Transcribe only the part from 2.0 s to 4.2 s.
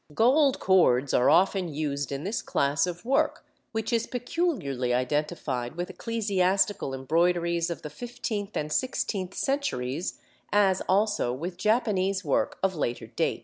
in this class of work, which is